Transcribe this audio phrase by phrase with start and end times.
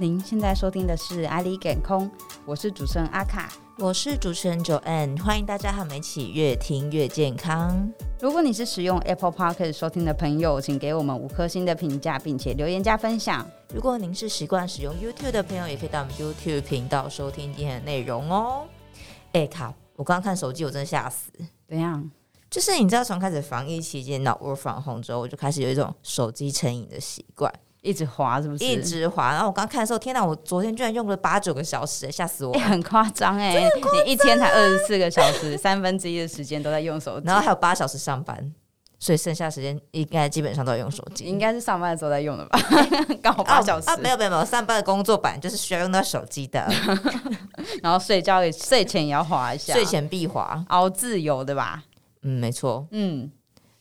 [0.00, 2.08] 您现在收听的是阿里健康，
[2.44, 7.92] 我是主持人阿卡，我是主持人 Joanne，欢迎大家和我们一起越听越健康。
[8.20, 13.44] 如果你是使用 Apple Podcast 收听的朋友，请给我们五颗星的评价，并且留言加分享。
[13.74, 18.68] 如果您是习惯使用 YouTube 的朋友，也可以到我们 YouTube 频道收听今天的内容哦。
[19.32, 21.32] 哎、欸，卡，我刚刚看手机，我真的吓死。
[21.68, 22.08] 怎样？
[22.48, 27.52] 就是你知道，从开始防疫期间脑 Work from Home 之后，我就开始有一种手机成瘾的习惯。
[27.82, 28.64] 一直滑是不是？
[28.64, 30.24] 一直滑，然后我刚看的时候，天哪！
[30.24, 32.52] 我昨天居然用了八九个小时，吓死我！
[32.58, 33.68] 欸、很夸张哎，
[34.04, 38.52] 你一天才二十四个小时，三分之一的时间都在用手机，然后还有八小时上班，
[38.98, 41.24] 所以剩下时间应该基本上都在用手机。
[41.24, 42.58] 应该是上班的时候在用的吧？
[43.22, 43.88] 刚好八小时。
[43.88, 46.68] 啊，没有没有没有，上班的工作版就是需要用到手机的，
[47.80, 51.84] 然后睡觉也睡前也要滑一下，睡前必滑，熬自由对吧？
[52.22, 52.86] 嗯，没错。
[52.90, 53.30] 嗯，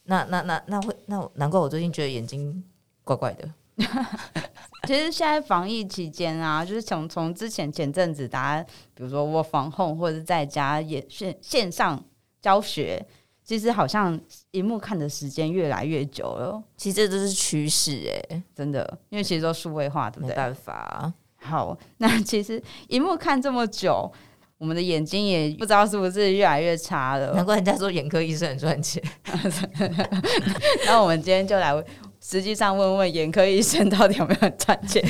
[0.03, 2.63] 那那那那会那难怪我最近觉得眼睛
[3.03, 3.49] 怪怪的。
[4.87, 12.03] 其实现在防疫期间啊，就是从从之前前阵子大家，比如说我防控或者是在家也线线上
[12.41, 13.05] 教学，
[13.43, 14.19] 其实好像
[14.51, 16.61] 荧幕看的时间越来越久了。
[16.75, 20.29] 其实这都是趋势哎，真的，因为其实都数位化，对不对？
[20.29, 21.13] 没办法。
[21.35, 24.11] 好，那其实荧幕看这么久，
[24.57, 27.33] 我们的眼睛也不知道是不是越来越差了。
[27.33, 29.03] 难怪人家说眼科医生很赚钱。
[30.87, 31.83] 那我们今天就来。
[32.29, 35.01] 实际上，问问眼科医生到底有没有赚钱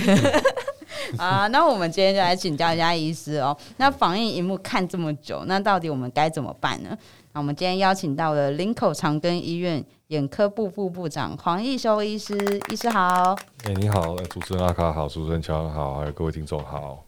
[1.18, 1.48] 啊？
[1.48, 3.58] 那我们今天就来请教一下医师哦。
[3.78, 6.96] 那防疫荧幕看这么久，那到底我们该怎么办呢？
[7.34, 12.38] 那我们今天邀请到了林口长庚医院眼科部副部长黄义修医师，
[12.70, 13.36] 医师好。
[13.64, 17.04] 哎、欸，你好，主持人阿卡好，主持人乔安好，还有各位听众好。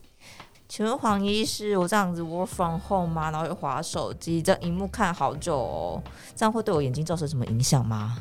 [0.68, 3.30] 请问黄医师，我这样子 work from home 吗？
[3.30, 6.02] 然后又滑手机，这荧幕看好久哦，
[6.36, 8.18] 这样会对我眼睛造成什么影响吗？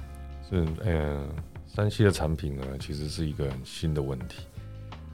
[0.50, 1.28] 是，嗯、呃。
[1.78, 4.42] 三 C 的产品呢，其实是一个很新的问题。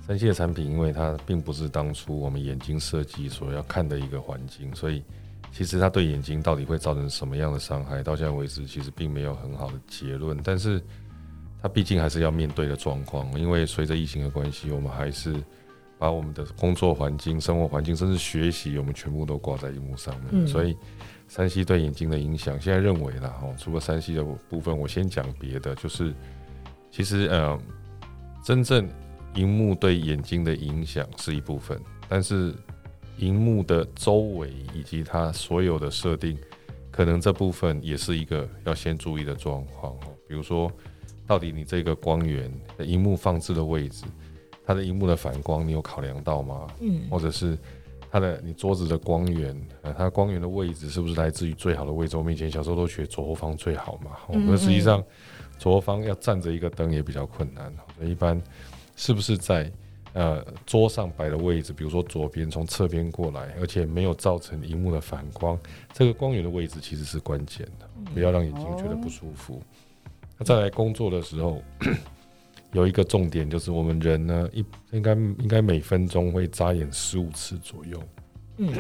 [0.07, 5.03] 三 C 的产品，因为它并不是当初我们眼睛设计所要看的一个环境，所以
[5.53, 10.41] 其实它对眼睛到底会造成什么样的伤害，到现在为止其实并没有很好的结论。
[10.43, 10.83] 但是
[11.61, 15.35] 它毕竟还是要面对的状况，因为随着疫情的关系，我们还是
[15.99, 20.29] 把我们的工作环境、生活环境，甚至学习，我们全部都挂在荧幕上面。
[20.33, 20.75] 嗯、所以
[21.29, 26.15] 三 C 对眼睛的影响，现在认为啦，哦，除了三 C 的部分，我先讲别的，就是。
[26.97, 27.59] 其实，呃，
[28.45, 28.89] 真正
[29.35, 31.77] 荧幕对眼睛的影响是一部分，
[32.09, 32.55] 但是
[33.19, 36.39] 荧幕的周围以及它所有的设定，
[36.93, 40.15] 可能这部分也是一个要先注意的状况哦。
[40.29, 40.71] 比如说，
[41.27, 44.05] 到底你这个光源、荧幕放置的位置，
[44.65, 46.69] 它的荧幕的反光，你有考量到吗？
[46.79, 47.59] 嗯，或者是
[48.09, 52.17] 它的你桌子的光源，呃，它光源的位置是不是来自于最好的位置？
[52.17, 55.03] 我们以前小时候都学左后方最好嘛，嗯，那实际上。
[55.65, 58.39] 左方要站着一个灯也比较困难，所以一般
[58.97, 59.73] 是不是在
[60.13, 65.59] 呃桌上摆的位置，比如说左边从侧边过来，而且没有造成荧幕的反光，
[65.91, 69.63] 这个光源的位置其实是关键的，不要让眼睛觉得不舒服。
[70.37, 71.63] 那再来工作的时候，
[72.73, 78.03] 有一个重点就是我们人呢一应该应该每分钟会眨眼十五次左右，
[78.59, 78.71] 嗯，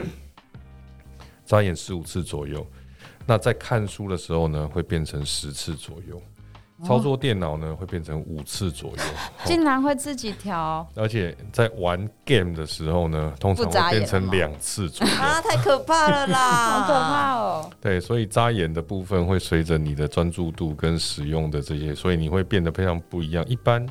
[1.47, 2.67] 眨眼十五次左右。
[3.25, 6.21] 那在看书的时候呢，会变成十次左右。
[6.83, 9.03] 操作电脑呢，会变成五次左右，
[9.47, 10.87] 竟然会自己调。
[10.97, 15.13] 而且在玩 game 的时候呢，通常会变成两次左右。
[15.15, 16.39] 啊，太可怕了啦，
[16.83, 17.71] 好可怕哦。
[17.81, 23.45] 对，所以扎眼的部分会随着你的专注度跟使用的这些，所以你会变得非常不一样。
[23.47, 23.87] 一般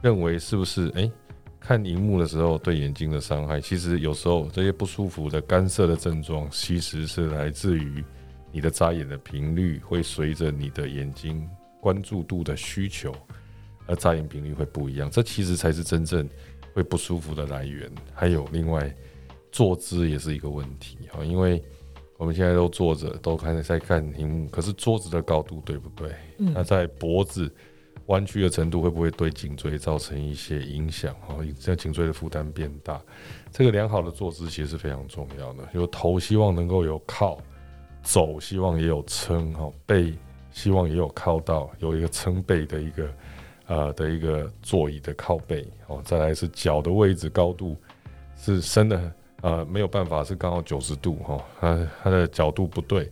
[0.00, 0.88] 认为是不是？
[0.96, 1.12] 哎、欸，
[1.60, 8.02] 看荧幕的时候对眼睛的伤害，其实有时候这些不舒服的干涩的症状，其实是来自于
[8.50, 11.46] 你的眨眼的频率会随着你的眼睛。
[11.86, 13.14] 关注度的需求，
[13.86, 16.28] 而眨眼频率会不一样，这其实才是真正
[16.74, 17.88] 会不舒服的来源。
[18.12, 18.92] 还有另外，
[19.52, 21.62] 坐姿也是一个问题哈，因为
[22.16, 26.12] 我们现在都坐着，都看在看屏幕，可是桌子的高度对不对？
[26.38, 27.48] 嗯、那在脖子
[28.06, 31.14] 弯曲的程度会不会对颈椎造成一些影响？
[31.20, 33.00] 哈，让颈椎的负担变大。
[33.52, 37.38] 这个良好的坐姿其实是非常重要的，有头希望能够有靠，
[38.02, 40.12] 走希望也有撑哈，背。
[40.56, 43.10] 希望也有靠到有一个撑背的一个
[43.66, 45.68] 呃的一个座椅的靠背。
[45.86, 47.76] 哦，再来是脚的位置高度
[48.38, 49.12] 是伸的
[49.42, 53.06] 呃没有办法是刚好九十度哈，它它的角度不对，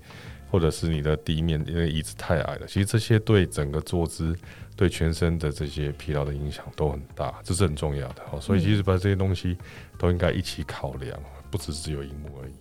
[0.51, 4.35] 或者是你的地面因为椅子太矮了，其实这些对整个坐姿
[4.75, 8.23] 对全身的这些疲劳的影响都很大，这是很重要的。
[8.33, 9.55] 哦，所以其实把这些东西
[9.99, 11.21] 都应该一起考量，
[11.51, 12.53] 不只是只有荧幕而已。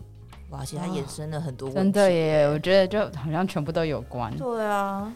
[0.60, 2.48] 而且它衍生了很多问题，真的耶！
[2.48, 4.36] 我觉得就好像全部都有关。
[4.38, 5.12] 对啊，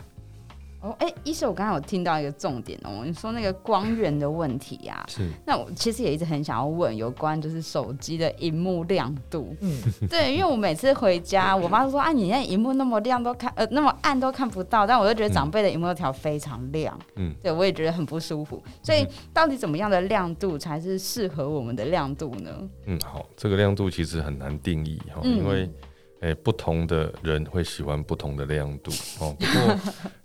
[0.79, 5.27] 哦，哎、欸，医生，我刚才有听到一个重点哦，你说那个光源的问题呀、啊， 是。
[5.45, 18.61] 那我其实也一直很想要问有关就是手机的荧幕亮度，嗯， 对，因为我每次回家，我妈都说啊，你那荧幕那么亮都看呃那么暗都看不到，但我就觉得长辈的荧幕都调非常亮，嗯，对我也觉得很不舒服。
[18.83, 19.03] 所以
[19.33, 22.51] 到底怎么样的亮度才是适合我们的亮度呢？
[22.85, 25.67] 嗯，好，这个亮度其实很难定义哈，因为。
[26.21, 29.35] 诶，不同的人会喜欢不同的亮度哦。
[29.39, 29.77] 不过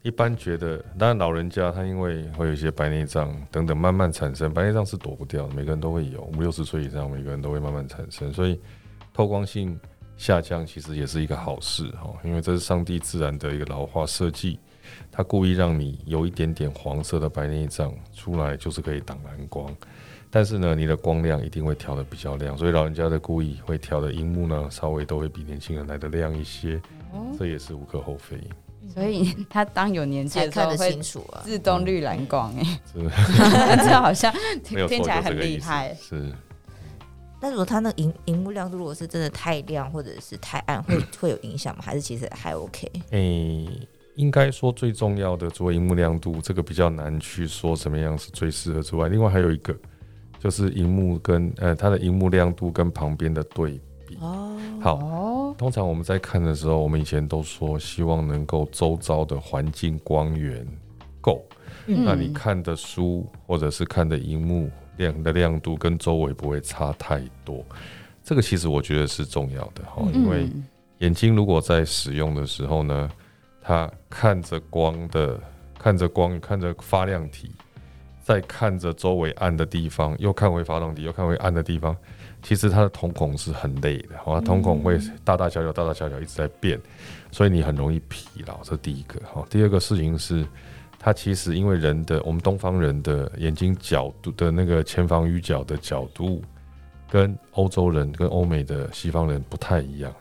[0.03, 8.59] 一般觉得，当然老人家他因为会有一些白内障等等慢慢产生，白内障是躲不掉的，每个人都会有，五六十岁以上每个人都会慢慢产生，所以
[9.13, 9.79] 透光性
[10.17, 14.59] 下降其实也是一个好事哦，因为这是上帝自然的一个老化设计，
[15.11, 19.75] 他故意让你有一点点黄色的白内障出来，就是可以挡蓝光。
[20.35, 26.81] 但是呢，你的光亮一定会调的比较亮，所以老人家的故意会调的荧幕呢，稍微都会比年轻人来的亮一些，
[27.13, 28.41] 哦、这也是无可厚非。
[28.89, 30.91] 所以他当有年纪的时候会
[31.45, 32.81] 自动绿蓝光，哎，
[33.85, 34.33] 这好像
[34.65, 35.95] 听起来很厉害。
[36.01, 36.33] 是。
[37.39, 41.83] 那如果他那荧荧幕亮度如果是真的太亮或者是太暗，会 会有影响吗？
[41.85, 42.91] 还是其实还 OK？
[43.11, 49.77] 诶、欸，应该说最重要的，除了荧幕亮度，这个比较难去说什么样是最适合之外，另外还有一个。
[50.43, 54.17] 就是荧幕跟呃它的荧幕亮度跟旁边的对比。
[54.21, 60.67] 哦，好，通常我们在看的时候，我们以前都说希望能够周遭的环境光源
[61.21, 61.41] 够，
[61.87, 67.65] 嗯、那你看的书或者是看的荧幕亮的亮度跟周围不会差太多，
[68.25, 70.51] 这个其实我觉得是重要的哈，因为
[70.99, 73.09] 眼睛如果在使用的时候呢，
[73.63, 75.41] 它看着光的
[75.79, 77.53] 看着光看着发亮体。
[78.23, 81.95] 在看着周围暗的地方，又看回发动机，又看回暗的地方，
[82.41, 86.81] 其实它的瞳孔是很累的，好，瞳孔会大大小小、大大小小一直在变，
[87.33, 88.59] 所以你很容易疲劳。
[88.63, 89.45] 这是第一个，哈。
[89.51, 90.47] 第二个事情是，
[91.01, 96.41] 它其实因为人的我们东方人的眼睛角度的那个前方鱼角的角度，
[97.11, 100.15] 跟欧洲人跟欧美的西方人不太一样，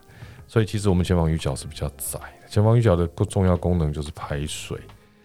[0.47, 2.47] 所以其实我们前方鱼角是比较窄的。
[2.49, 4.75] 前方鱼角的重要功能就是排水，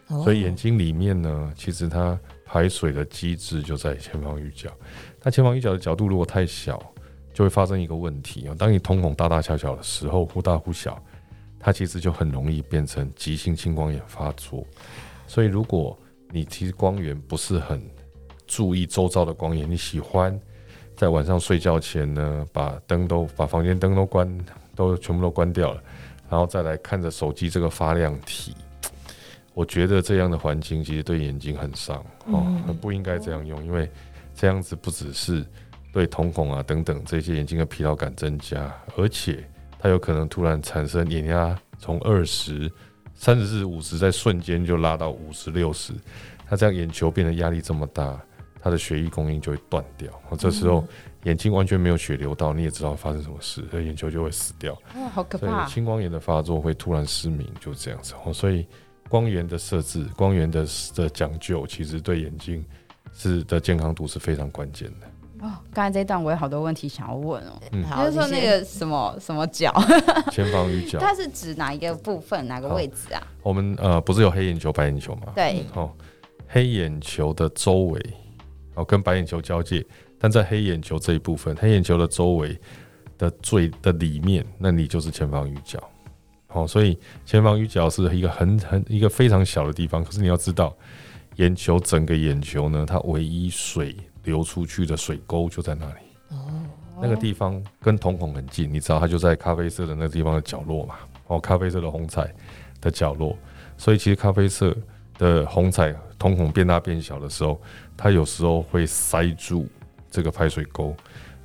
[0.09, 2.19] 所以眼睛里面呢，其实它。
[2.47, 4.71] 排水的机制就在前方鱼角，
[5.23, 6.81] 那前方鱼角的角度如果太小，
[7.35, 8.55] 就会发生一个问题啊。
[8.57, 11.03] 当你瞳孔大大小小的时候，忽大忽小，
[11.59, 14.65] 它其实就很容易变成急性青光眼发作。
[15.27, 15.99] 所以，如果
[16.31, 17.83] 你其实光源不是很
[18.47, 20.41] 注意周遭的光源，你喜欢
[20.97, 24.39] 在晚上睡觉前呢，把灯都把房间灯都关，
[24.77, 25.83] 都全部都关掉了，
[26.31, 28.55] 然后再来看着手机这个发亮体。
[29.53, 33.91] 我觉得这样的环境其实对眼睛很伤哦，不应该这样用，因为
[34.35, 35.45] 这样子不只是
[35.93, 42.71] 对瞳孔啊等等这些眼睛的疲劳感增加，而且它有可能突然产生眼压从二十、
[43.15, 45.93] 三十至五十，在瞬间就拉到五十、六十，
[46.49, 48.21] 它这样眼球变得压力这么大，
[48.61, 50.85] 它的血液供应就会断掉，这时候
[51.23, 54.73] 眼睛完全没有血流到，你也知道发生什么事，所以眼球就会死掉。
[54.97, 55.65] 哇，好可怕！
[55.67, 58.67] 青光眼的发作会突然失明，就这样子哦，所以。
[59.09, 62.65] 光源的设置，光源的的讲究，其实对眼睛
[63.13, 65.07] 是的健康度是非常关键的。
[65.47, 67.61] 哦，刚才这一段我有好多问题想要问哦。
[67.73, 69.71] 嗯，就是说那个什么什么角，
[70.33, 73.23] 前方鱼角，它是指哪一个部分，哪个位置啊？
[73.43, 75.33] 我们呃，不是有黑眼球、白眼球吗？
[75.35, 75.63] 对。
[75.75, 75.93] 哦，
[76.49, 78.01] 黑眼球的周围，
[78.75, 79.85] 哦，跟白眼球交界，
[80.19, 82.59] 但在黑眼球这一部分，黑眼球的周围
[83.19, 85.79] 的最的里面，那你就是前方鱼角。
[86.49, 90.75] 哦，所以前方鱼角是一个很很一个非常小的地方，可是你要知道，
[91.37, 96.01] 眼球整个眼球呢，它唯一水流出去的水沟就在那里。
[96.31, 96.65] 哦，
[97.03, 100.95] 那个地方跟瞳孔很近，你知道它就在咖啡色的那个地方的角落嘛。
[101.27, 102.33] 哦，咖啡色的虹彩
[102.81, 103.37] 的角落，
[103.77, 104.75] 所以其实咖啡色
[105.19, 107.61] 的虹彩瞳孔变大变小的时候，
[107.97, 109.69] 它有时候会塞住
[110.11, 110.97] 这个排水沟。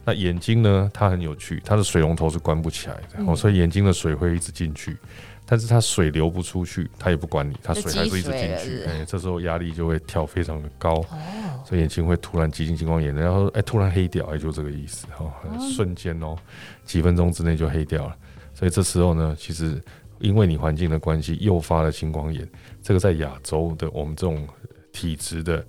[0.04, 0.90] 那眼睛呢？
[0.94, 4.98] 它很有趣，它的水龙头是关不起来的，所以眼睛的水会一直进去，
[5.46, 16.36] 但是它水流不出去，它也不管你，它水还是一直进去，哎、欸，这时候压力就会跳非常的高，哦、所以眼睛会突然急性青光眼，然后哎、欸、突然黑掉，哎、欸，就这个意思，哈、哦，瞬间哦，
[16.84, 18.16] 几分钟之内就黑掉了，
[18.56, 19.80] 所以这时候呢，其实
[20.18, 22.48] 因为你环境的关系诱发了青光眼，
[22.82, 24.48] 这个在亚洲的我们这种
[24.92, 25.64] 体质的。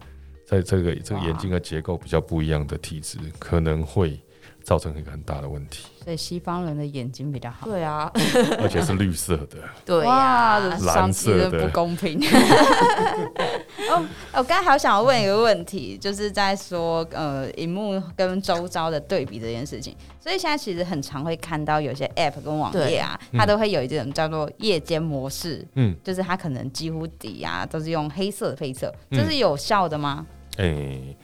[0.45, 4.19] 在这个这个眼睛的结构比较不一样的体质，可能会
[4.63, 5.87] 造成一个很大的问题。
[6.03, 7.65] 所以西方人的眼睛比较好。
[7.65, 8.11] 对啊，
[8.59, 9.59] 而且是绿色的。
[9.85, 12.21] 对呀，蓝色的不公平。
[13.89, 14.05] 哦，
[14.35, 19.95] 我刚才好想要问一个问题，就是在说呃，荧幕跟周遭的对比这件事情。
[20.19, 25.65] 所以现在其实很常会看到有些 App 跟网页啊，它都会有一种叫做夜间模式。
[25.75, 30.27] 嗯，就是它可能几乎底啊都是用黑色的配色，这是有效的吗？
[30.59, 30.77] 哎、嗯。
[30.77, 31.17] 欸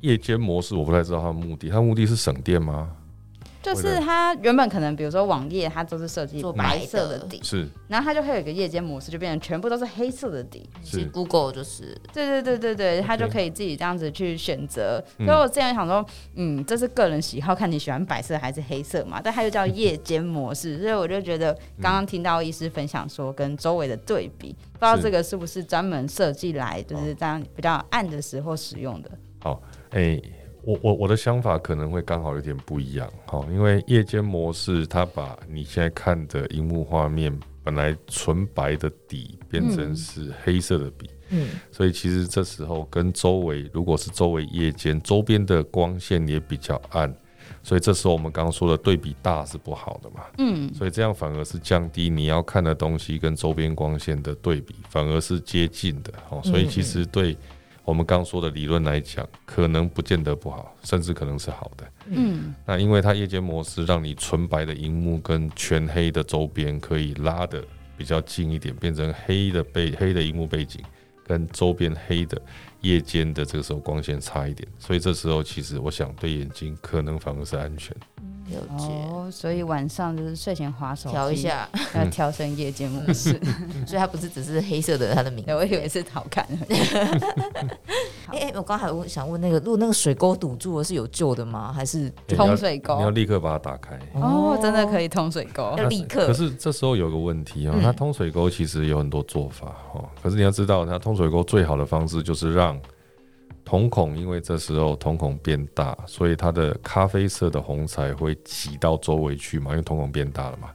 [0.00, 2.90] 夜间模式我不太知道它的目的，它的目的是省电吗？
[3.62, 10.66] 就是它原本可能，比如说网页，它都是设计做白色的底，是，然后它就会有一个夜间模式，就变成全部都是黑色的底。
[10.82, 15.04] 是 Google 就是，对对对对对，它就可以自己这样子去选择。
[15.18, 16.02] 所以我之前想说，
[16.36, 19.20] 嗯，这是个人喜好，看你喜欢白色还是黑色嘛。
[19.22, 21.52] 但它又叫夜间模式，所以我就觉得
[21.82, 29.10] 刚刚听到医师分享说跟周围的对比，不知道这个是不是专门设计来就是这样比较暗的时候使用的。
[29.42, 29.60] 好。
[29.90, 30.22] 哎、欸，
[30.62, 47.12] 我我我的想法可能会刚好有点不一样，哈，因为夜间模式它把你现在看的荧幕画面本来纯白的底变成是黑色的底，嗯，所以其实这时候跟周围如果是周围夜间周边的光线也比较暗，
[47.62, 57.36] 所以这时候我们刚刚说的对比大是不好的嘛，嗯，所以这样反而是降低你要看的东西跟周边光线的对比，反而是接近的，哦，所以其实对。
[57.90, 61.84] 我们刚说的理论来讲，可能不见得不好，甚至可能是好的。
[62.06, 67.64] 嗯，那因为它夜间模式让你纯白的荧幕跟全黑的周边可以拉的
[67.96, 70.80] 比较近一点，变成黑的背黑的荧幕背景
[71.26, 72.40] 跟周边黑的
[72.82, 77.92] 夜间的这个时候光线差一点，所以这时候其实我想对眼睛可能反而是安全。
[78.78, 83.32] 哦，所以晚上就是睡前滑手调一下，要调成夜间模式，
[83.86, 86.46] 所以它不是只是黑色的它的名字， 我以为是好看。
[88.32, 91.72] 哎哎，我刚才我想问那个，如果那个水沟堵住了是有救的吗？
[91.72, 92.96] 还是通水沟？
[92.96, 93.98] 你要立刻把它打开。
[94.14, 96.26] 哦，真的可以通水沟，要立刻。
[96.26, 102.78] 可是这时候有个问题哦，它通水沟其实有很多做法哦，可是你要知道，它通水沟最好的方式就是让。
[103.64, 110.70] 瞳孔因为这时候瞳孔变大，所以它的咖啡色的虹彩会挤到周围去嘛，因为瞳孔变大了嘛，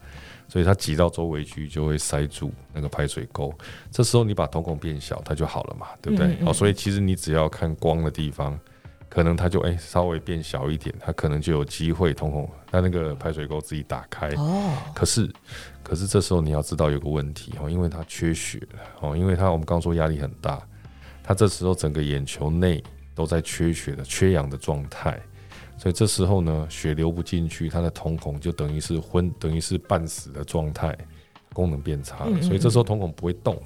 [0.48, 3.54] 所以它挤到周围去就会塞住那个排水沟。
[3.92, 6.38] 这时候你把瞳孔变小，它就好了嘛，对不对？
[6.46, 8.58] 哦，所以其实你只要看光的地方，
[9.10, 14.30] 可能它就哎、欸、稍微变小一点，它可能就有机会瞳孔它那个排水沟自己打开。
[14.36, 15.30] 哦，可是
[15.84, 20.62] 可是这时候你要知道有个问题哦，因为它缺血了哦，因为它我们刚说压力很大。
[21.28, 22.84] 他这时候整个眼球内
[23.16, 25.20] 都在缺血的、缺氧的状态，
[25.76, 30.96] 所以这时候呢，血流不进去，他的瞳孔就等于是昏，等于是半死的状态，
[31.52, 33.60] 功能变差了，所以这时候瞳孔不会动。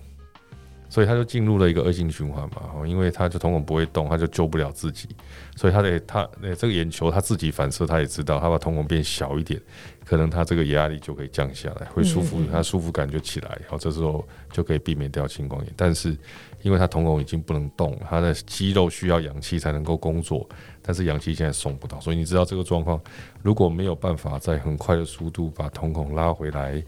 [0.89, 5.07] 所以他就进入了一个恶性循环嘛，哦，因为他就瞳孔不会动，他就救不了自己，
[5.55, 9.61] 所以他得他呃这个眼球他自己反射，他也知道，他把瞳孔变小一点，
[10.03, 15.71] 可能他这个压力就可以降下来，会舒服，他舒服感就起来，然后这时候就可以避免掉青光眼。
[15.77, 16.17] 但是
[16.63, 20.49] 因为他瞳孔已经不能动，他的肌肉需要氧气才能够工作，
[20.81, 22.99] 但是氧气现在送不到，所以你知道这个状况，
[23.43, 26.83] 如果没有办法在很快的速度把瞳孔拉回来，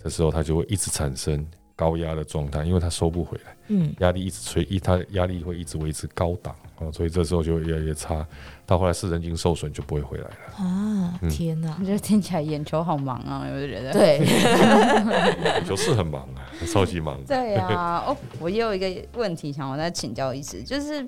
[0.00, 1.44] 这时候他就会一直产生。
[1.82, 8.24] 高压的状态，因为它收不回来，嗯，压力一直吹，一它压力会一直维持高档哦，所以这时候就越来越差，
[8.64, 11.18] 到后来视神经受损就不会回来了啊！
[11.28, 13.92] 天哪，我觉得听起来眼球好忙啊，有没有觉得？
[13.92, 14.18] 对，
[15.58, 17.18] 眼球是很忙啊，超级忙。
[17.26, 21.04] 对啊， 哦，我也有一个问题想我再请教一次，就是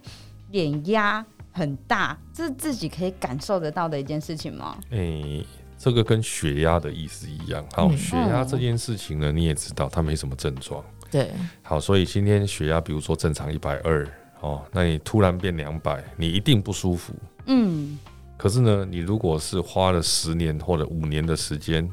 [0.51, 4.77] 眼压很大，这是自己可以感受得到的一件事情吗？
[4.91, 5.47] 诶、欸。
[5.85, 10.83] 这个跟血压的意思一样，好，嗯、血压这件事情呢，你也知道，它没什么症状。
[11.11, 14.09] 对，好，所以今天血压，比如说正常一百二，
[14.41, 17.13] 哦，那你突然变两百，你一定不舒服。
[17.45, 17.99] 嗯。
[18.39, 21.87] 可是呢，你如果是花了十年或者五年的时间，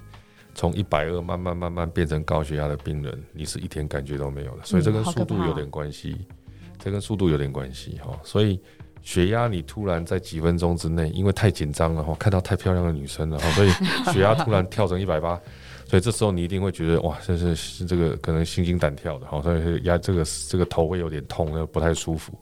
[0.56, 4.64] 从一百二慢慢慢慢变成高血压的病人，你是一点感觉都没有的。
[4.64, 8.18] 所以这跟速度有点关系，嗯、这跟速度有点关系哈。
[8.24, 8.58] 所以。
[9.04, 13.70] 血压你突然在几分钟之内，因为太紧张了哈，看到太漂亮的女生了哈，所以
[14.14, 15.40] 血压突然跳成一百八，
[15.86, 22.34] 所以这时候你一定会觉得哇，这是这个可能心惊胆跳的哈，所以压这个这个头会有点痛，不太舒服。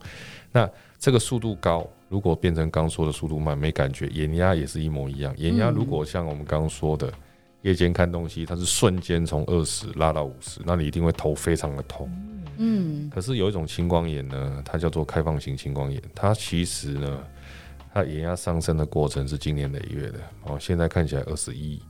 [0.51, 5.34] 那这个速度高，如果变成刚说的速度慢，没感觉，眼压也是一模一样。
[5.38, 7.10] 眼压如果像我们刚刚说的，
[7.62, 12.12] 夜间看东西，它是瞬间从二十拉到五十，那你一定会头非常的痛。
[12.62, 17.24] 嗯，可是有一种青光眼呢，它叫做开放型青光眼，它其实呢，
[17.94, 20.20] 它眼压上升的过程是经年累月的。
[20.44, 21.82] 哦，现在看起来二十一，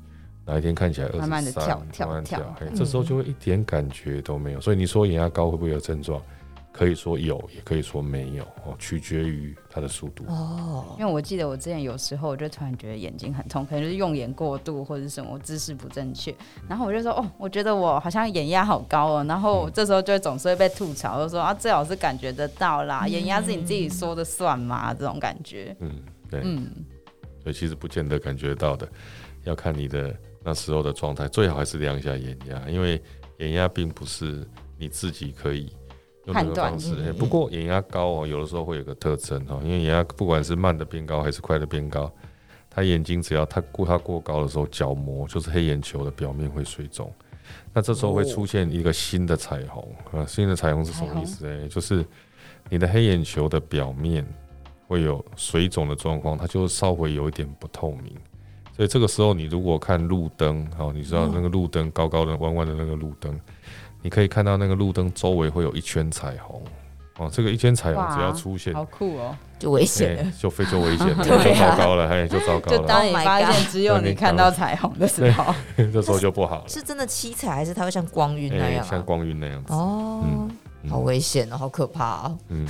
[0.46, 4.62] 哪一天看起来二十三，慢慢的跳跳跳，跳，这时候就会一点感觉都没有。
[4.62, 6.22] 所以你说眼压高会不会有症状？
[6.72, 10.96] 可以说有，也可以说没有哦，取决于它的速度哦。
[11.00, 16.34] 因为我记得我之前有时候我就突然觉得眼睛很痛，可能就是用眼过度或者什么姿势不正确，
[16.70, 24.94] 然后我就说哦，我觉得我好像眼压好高哦，然后这时候就总是会被吐槽，就说啊，最好是感觉得到啦，眼压是你自己说的算吗？
[24.94, 25.76] 这种感觉。
[25.80, 25.92] 嗯，
[26.30, 26.70] 对，嗯，
[27.44, 28.88] 所以其实不见得感觉到的，
[29.44, 33.02] 要看你的那时候的状态，最好还是量一下眼压，因为
[33.40, 34.48] 眼压并不是
[34.78, 35.74] 你自己可以。
[36.34, 42.12] 用这个方式，不过眼压高哦，有的时候会有个特征哦，因为眼压不管是慢的变高还是快的变高，
[42.70, 47.12] 他眼睛只要他过它过高的时候，角膜就是黑眼球的表面会水肿，
[47.74, 51.48] 那这时候会出现一个新的彩虹啊，新的彩虹是什么意思？
[51.48, 52.06] 哎，就是
[52.70, 54.26] 你的黑眼球的表面
[54.88, 58.16] 会有水肿的状况，它就稍微有一点不透明，
[58.76, 63.40] 所以这个时候你如果看路灯，哦，你知道那个路灯高高的弯弯的那个路灯。
[64.02, 66.62] 你可以看到那个路灯周围会有一圈彩虹
[67.18, 72.78] 哦，这个一圈彩虹只要出现，好酷哦，就危险了，就非就危险了， 就糟糕了，哎，就糟糕了。
[72.78, 76.64] 就当你发现只有你看到彩虹的时候， 这时候就不好了。
[76.70, 78.84] 是真的七彩，还是它会像光晕那样？
[78.86, 80.48] 像光晕那样子哦。
[80.90, 82.38] 好危险哦，好可怕哦。
[82.48, 82.66] 嗯，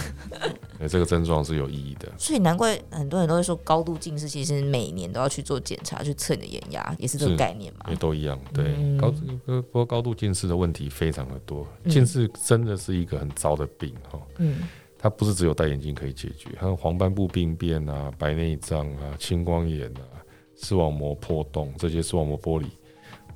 [0.79, 2.11] 哎，这个症状是有意义的。
[2.17, 7.85] 所以难怪很多人都会说高度近视，其实每年都要去做检查，去测你的眼压，也是这个概念嘛。
[7.89, 8.97] 也都一样，对。
[8.97, 9.13] 高
[9.45, 14.19] 不过高度近视的问题非常的多，近视真的是一个很糟的病哈。
[14.37, 14.63] 嗯，
[14.97, 20.03] 它不是只有戴眼镜可以解决，还有黄斑部病变啊、白内障啊、青光眼啊、
[20.61, 22.67] 视网膜破洞这些视网膜剥离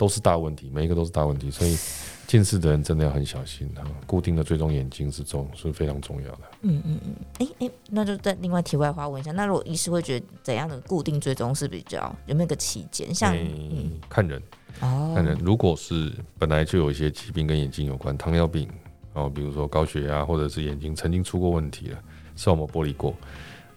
[0.04, 1.78] 都是大问题，每一个都是大问题，所以。
[2.26, 3.84] 近视的人真的要很小心啊！
[4.08, 6.40] 固定的追踪眼睛是重是非常重要的。
[6.62, 13.14] 嗯嗯嗯，哎、欸、哎、欸，那就再另外题外话问一下，那如果医师会觉得怎样的固定追踪是比较有没有个期间？
[13.14, 14.42] 像、欸嗯、看人
[14.80, 18.68] 哦，看人，如果是本来就有一些疾病跟眼睛有关，糖尿病
[19.12, 22.00] 哦，比如说高血压，或者是眼睛曾经出过问题了，
[22.38, 23.14] 视网膜剥离过，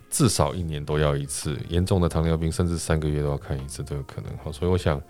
[0.08, 1.58] 至少一年都要一次。
[1.68, 4.30] 严重的糖尿病甚至三个月都要看一次都有可能。
[4.42, 5.02] 好，所以我想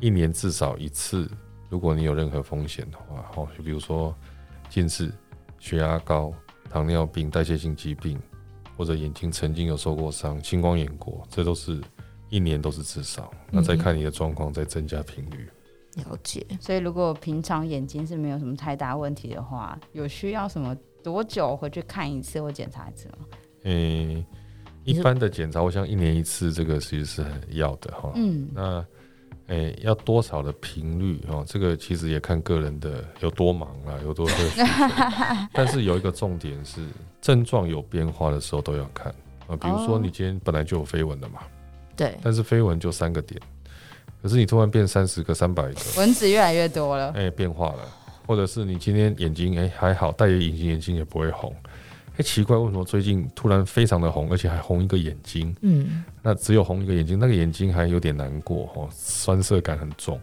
[0.00, 1.28] 一年至少一次。
[1.68, 4.14] 如果你有任何风险的话，哦，就比如说
[4.70, 5.12] 近视、
[5.58, 6.32] 血压高、
[6.70, 8.16] 糖尿病、代谢性疾病，
[8.76, 11.82] 或者眼睛曾经有受过伤、青光眼过，这都是
[12.28, 13.34] 一年都是至少。
[13.50, 15.50] 那再看你的状况，再增加频率。
[15.96, 16.46] 了解。
[16.60, 20.72] 所以如果平常眼睛是没有什么太大问题的话，有需要什么
[21.02, 23.26] 多久回去看一次或检查一次吗？
[23.64, 24.26] 诶、欸，
[24.84, 28.12] 一般的检查，我想一年一次，这个其实是很要的哈。
[28.14, 28.86] 嗯，那。
[29.48, 31.44] 诶、欸，要多少的频率哦？
[31.46, 34.34] 这个其实也看个人的有多忙啊，有多热。
[35.54, 36.84] 但是有一个重点是，
[37.20, 39.14] 症状有变化的时候都要看
[39.46, 39.56] 啊。
[39.56, 41.40] 比如说你今天本来就有飞蚊的嘛，
[41.96, 43.40] 对，但是飞蚊就三个点，
[44.22, 47.80] 可是你突然变三十个、三百个，蚊子越来越多了，哎、欸，变化了。
[48.26, 51.54] 或者是你今天眼睛哎、欸、还好，戴隐形眼镜也不会红。
[52.18, 55.54] 哎，奇怪，为什么最近突然非常的红，而且还红一个眼睛？
[55.60, 60.18] 嗯，那只有红一个眼睛，那个眼睛还有点难过哦，酸涩感很重。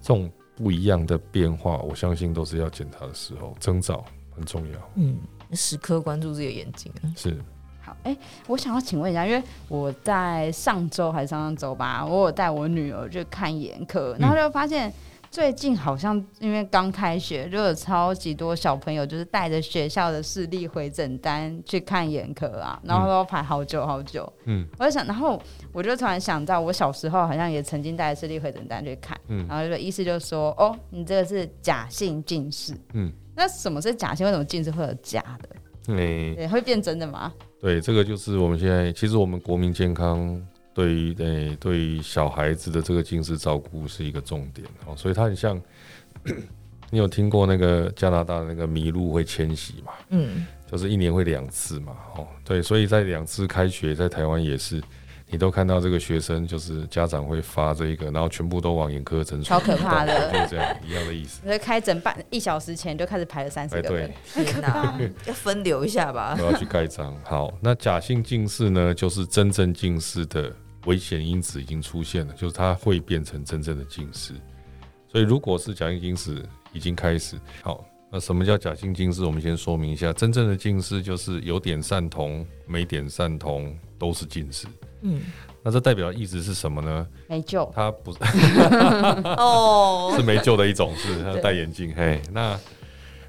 [0.00, 4.04] 这种不一样的变化，我相信都是要检查的时候，征兆
[4.36, 4.90] 很重要。
[4.96, 5.16] 嗯，
[5.52, 6.92] 时刻关注自己的眼睛。
[7.16, 7.36] 是。
[7.80, 8.14] 好，哎，
[8.46, 14.92] 我想要请问一下，因为我在上周还是上上周吧，我有带我女儿去看眼科，然后就发现。
[15.30, 24.30] 最近好像因为刚开学，就有超级多小朋友就是带着学校的视力回诊单去看眼科啊，然后都排好久好久。
[24.46, 25.40] 嗯，我就想，然后
[25.72, 34.24] 我就突然想到，我小时候好像也曾经带着视力回诊单去看，嗯，然后这个医师就说：“哦，你这个是假性近视。”嗯，那什么是假性？
[34.26, 35.48] 为什么近视会有假的？
[35.88, 37.32] 嗯，对，会变真的吗？
[37.60, 40.40] 对，这个就是我们现在其实我们国民健康。
[40.78, 45.60] 对于诶，对于小孩子的这个近视照顾是一个重点哦，所以它很像，
[46.88, 49.92] 你有听过那个加拿大的那个麋鹿会迁徙嘛？
[50.10, 54.80] 嗯，就是一年会两次嘛，哦，对，所以在两次开学，在台湾也是。
[55.30, 61.42] 你都看到这个学生，就是家长会发这个，然后全部都往眼科诊所，超可怕的，就是这样一样的意思。
[61.44, 66.34] 所以开诊半一小时前就开始排了三十个人，对，天哪，要分流一下吧。
[66.40, 67.14] 我要去盖章。
[67.24, 70.50] 好，那假性近视呢，就是真正近视的
[70.86, 74.34] 危险因子已经出现了，就是它会变成真正的近视。
[75.10, 79.24] 所以如果是假性近视已经开始，好，那什么叫假性近视？
[79.24, 84.66] 我们先说明一下，真正的近视就是有点散瞳、没点散瞳都是近视。
[85.02, 85.22] 嗯，
[85.62, 87.06] 那这代表的意思是什么呢？
[87.28, 88.18] 没救，他不是
[89.36, 91.94] 哦， 是没救的一种，是他戴眼镜。
[91.94, 92.58] 嘿，那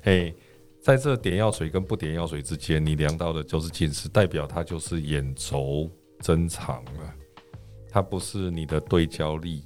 [0.02, 0.34] 嘿，
[0.82, 5.90] 在这点药水跟不点药水之间，你量到的就是近视，代表它就是眼轴
[6.22, 7.14] 增长了，
[7.91, 9.63] 它不是你的对焦力。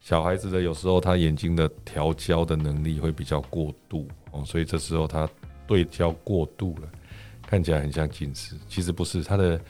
[0.00, 5.28] 小孩子的有时候他眼睛的调焦的能力会比较过度哦，所以这时候他
[5.66, 6.88] 对焦过度了。
[7.42, 9.60] 看起来很像近视，其实不是，他的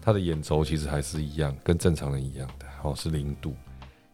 [0.00, 3.54] 他的眼轴其实还是一样，跟正常人一样的，哦，是零度。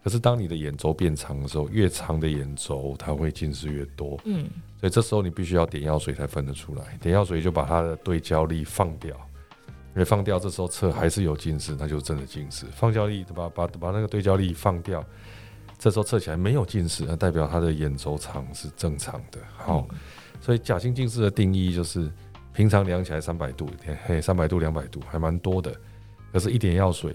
[0.04, 4.46] 可是当你的眼轴变长的时候，越长的眼轴它会近视越多，嗯，
[4.78, 9.16] 所以这时候你必须要点药水才分得出来，点药水就把它的对焦力放掉，
[9.98, 12.66] 因为放掉这时候测还是有近视，那就是真的近视。
[12.76, 15.04] 放焦力把把把那个对焦力放掉，
[15.76, 19.40] 这时候测起来没有近视，那代表他的眼轴长是正常的。
[19.56, 19.88] 好，
[20.40, 22.08] 所以假性近视的定义就是
[22.52, 23.68] 平常量起来三百度，
[24.06, 25.74] 嘿，三百度两百度还蛮多的，
[26.32, 27.12] 可是一点药水。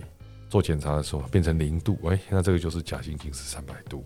[0.49, 4.05] 做检查的时候变成零度，哎，那这个就是假性近视三百度。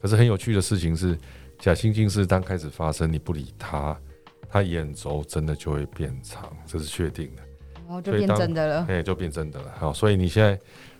[0.00, 1.18] 可是很有趣的事情是，
[1.58, 3.94] 假性近视当开始发生，你不理它，
[4.48, 7.42] 它眼轴真的就会变长，这是确定的。
[7.88, 8.86] 哦，就变真的了。
[8.88, 9.72] 哎，就变真的了。
[9.78, 10.58] 好，所以你现在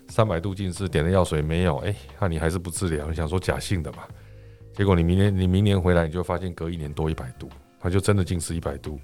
[0.08, 1.76] 三百度近视点了药水没有？
[1.78, 3.08] 哎，那你还是不治疗？
[3.08, 4.04] 你想说假性的嘛？
[4.72, 7.48] 结果你明年你明年回来，你就发现隔一年多一百度，
[7.80, 9.00] 他就真的近视一百度。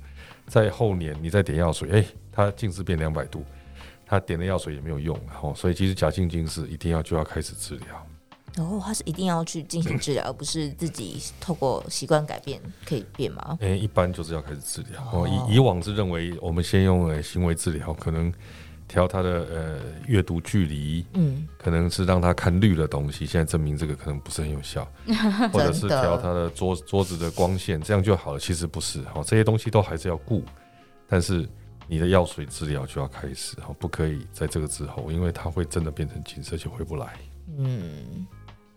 [0.47, 3.45] 在后年你再点药水，哎，他近视变两百度。
[4.05, 8.07] 他点了药水也没有用，哦，所以其实假性近视一定要就要开始治疗。
[8.59, 13.57] 哦，他是一定要去进行治疗，而不是自己透过习惯改变可以变吗？
[13.61, 15.03] 诶、欸，一般就是要开始治疗。
[15.13, 18.33] 哦，以以往是认为我们先用呃行为治疗，可能
[18.87, 23.25] 调他的呃阅读距离，嗯，可能是让他看绿的东西。
[23.25, 24.87] 现在证明这个可能不是很有效，
[25.53, 28.39] 或者是调他的桌桌子的光线，这样就好了。
[28.39, 30.45] 其实不是，哦，这些东西都还是要顾，
[31.09, 31.49] 但是。
[31.89, 37.19] 你的药水治疗就要开始哈，不可以在这个之后，因为它会真的变成近视就回不来。
[37.59, 38.25] 嗯，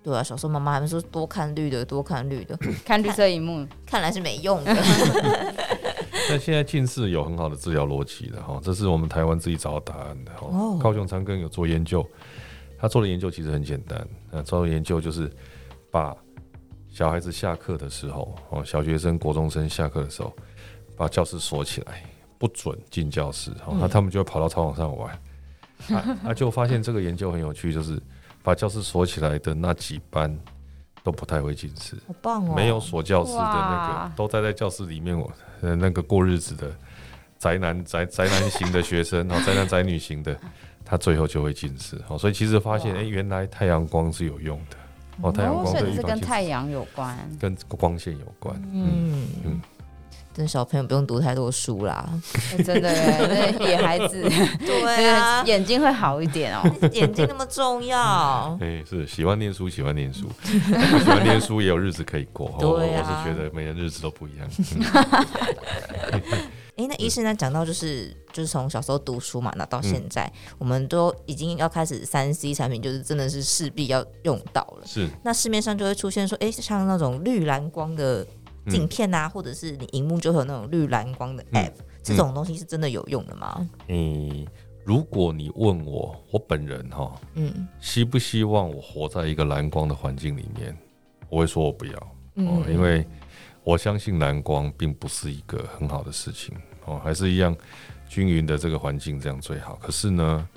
[0.06, 4.72] 对啊，小时候妈妈还们说多看绿的，多看绿的， 看绿色荧幕，看来是没用的。
[6.30, 10.48] 但现在近视有很好的治疗逻辑的哈，这是我们台湾自己找到答案的哈。
[10.48, 12.08] 哦、高雄长庚有做研究，
[12.78, 15.28] 他做的研究其实很简单，那做的研究就是
[15.90, 16.16] 把
[16.90, 20.32] 小孩子下课的时候，哦，小学生、国中生下课的时候，
[20.96, 22.04] 把教室锁起来。
[22.38, 25.20] 不准进教室，那他们就会跑到操场上玩。
[26.22, 27.98] 他就发现这个研究很有趣，就是
[28.46, 30.34] 把教室锁起来的那几班
[31.04, 31.96] 都不太会近视。
[32.08, 32.54] 好棒哦！
[32.56, 35.30] 没有锁教室的那个，都待在教室里面，我，
[35.60, 36.72] 那个过日子的
[37.40, 40.38] 宅男宅宅男型的学生，然后宅男宅女型的，
[40.86, 42.00] 他最后就会近视。
[42.08, 44.78] 好，所以其实发现，哎，原来太阳光是有用的。
[45.22, 48.56] 哦，太阳光是跟太阳有关，跟光线有关。
[48.72, 49.62] 嗯嗯。
[50.36, 52.10] 真小朋友不用读太多书啦，
[52.58, 54.22] 欸、真的耶，那野孩子，
[54.60, 56.62] 对啊，眼睛会好一点哦。
[56.92, 60.60] 眼睛那么重要，哎、欸，是喜欢念书，喜欢念书， 喜
[61.06, 62.54] 欢念书也有日子可以过。
[62.60, 64.46] 对啊，我是觉得每人日子都不一样。
[66.78, 67.34] 哎、欸，那医生呢？
[67.34, 74.86] 讲到就是就是从小时候读书嘛，那到现在，嗯、我们都已经要开始三 C 产品，就是真的是势必要用到了。
[74.86, 78.28] 是，那市面上就会出现说，哎、欸，像那种绿蓝光的。
[78.68, 83.70] 镜片啊，或者是你荧幕就会有那种绿蓝光的 app，、嗯、这种东西是真的有用的吗？
[83.88, 84.46] 嗯，
[84.84, 90.76] 如果你问我，我本人哈，嗯，希不希望我活在一个蓝光的环境里面？
[91.30, 93.06] 我会说我不要，嗯，因为
[93.64, 97.56] 我相信蓝光并不是一个很好的事情哦，还是一样
[98.08, 99.76] 均匀的这个环境这样最好。
[99.82, 100.48] 可是呢，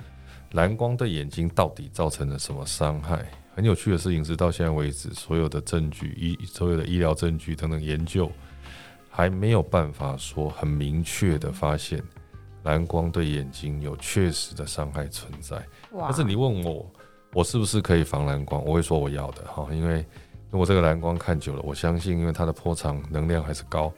[0.51, 3.25] 蓝光对眼睛到底造成了什么伤害？
[3.59, 8.31] 很有趣的事情是，到现在为止，所有的证据、医所有的医疗证据等等研究，
[9.09, 12.01] 还没有办法说很明确的发现
[12.63, 15.57] 蓝光对眼睛有确实的伤害存在。
[15.91, 16.89] 哇但是你问我，
[17.33, 18.63] 我是不是可以防蓝光？
[18.63, 20.05] 我会说我要的哈，因为
[20.49, 23.91] 如果这个蓝光看久了，我相信，因为它的波长能量还是高，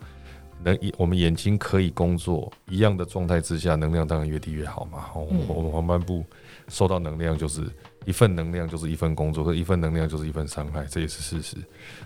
[0.63, 5.11] 能我们眼睛可以工作一样的状态之下，能量当然越低越好嘛。
[5.13, 6.25] 我们黄斑部
[6.67, 7.61] 受到能量就是。
[8.05, 11.57] 一份能量就是一份工作，和一份能量就是一份伤害，这也是事实。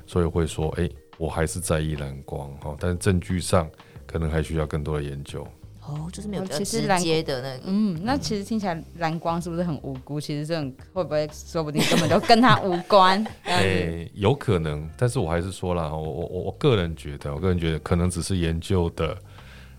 [0.06, 3.70] 所以会说，哎、欸，我还是在意蓝光哈，但是证据上
[4.06, 5.48] 可能还需要更多的研究。
[5.88, 7.64] 哦，就是没有直接的那个。
[7.66, 10.20] 嗯，那其实听起来蓝光是不是很无辜？
[10.20, 13.24] 其实这种会不会说不定根本就跟他无关？
[13.46, 14.90] 哎、欸，有可能。
[14.98, 19.16] 但是我还是说了，我我我我个人觉得，我个人觉得可能只是研究的，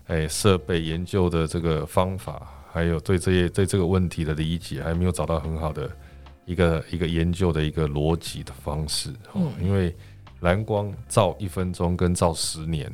[0.07, 5.91] 哎、欸，设备研究的这个方法，还有对这些对这个问题的理解，还没有找到很好的。
[6.47, 9.95] 一个一个研究的一个逻辑的方式，嗯，因为
[10.39, 12.91] 蓝光照一分钟跟照十年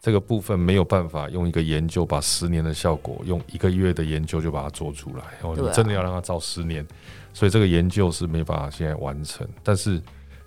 [0.00, 6.86] 这个部分没有办法用一个研究把十年的效果用一个月的研究就把它做出来，哦，你真的要让它照十年，
[7.34, 9.46] 所以这个研究是没办法现在完成。
[9.62, 10.00] 但是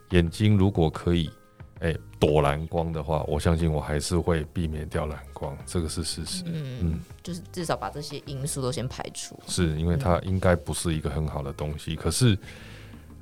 [0.10, 1.30] 眼睛如果可以。
[1.80, 6.44] 哎，躲蓝光的话，我相信我还是会避免掉蓝光，这个是事实。
[6.48, 9.40] 嗯，嗯，就是至少把这些因素都先排除。
[9.48, 12.38] 是因为它应该不是一个很好的东西，嗯、可是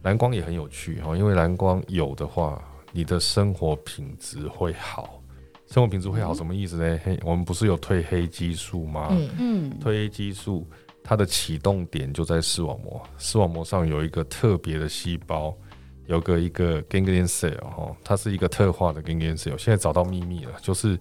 [0.03, 5.21] 蓝光也很有趣哈，因为蓝光有的话，你的生活品质会好，
[5.67, 6.99] 生活品质会好什么意思呢？
[7.03, 9.09] 黑，我们不是有褪黑激素吗？
[9.11, 10.65] 嗯嗯，褪黑激素
[11.03, 15.55] 它的启动点就在视网膜，视网膜上有一个特别的细胞，
[16.07, 19.57] 有个一个 ganglion cell 哈，它是一个特化的 ganglion cell。
[19.57, 20.99] 现在找到秘密了，就是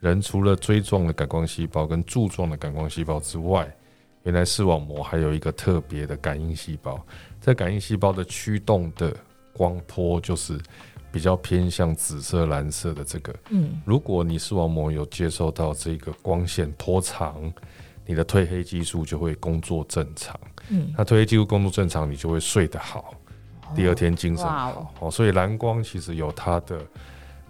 [0.00, 3.68] 人除了锥状的感光细胞跟柱状的感光细胞之外，
[4.22, 7.04] 原来视网膜还有一个特别的感应细胞。
[7.40, 9.14] 这感应细胞的驱动的
[9.52, 10.58] 光波就是。
[11.12, 17.52] 比较偏向紫色、蓝色的这个，嗯，如果你视网膜有接受到这个光线波长，
[18.04, 20.36] 你的褪黑激素就会工作正常，
[20.70, 23.14] 嗯，那褪黑激素工作正常，你就会睡得好，
[23.74, 24.46] 第二天精神。
[24.46, 26.78] 好，哦，所以蓝光其实有它的